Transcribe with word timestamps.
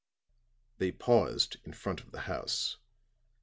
They 0.79 0.91
paused 0.91 1.57
in 1.63 1.73
front 1.73 2.01
of 2.01 2.09
the 2.11 2.21
house. 2.21 2.77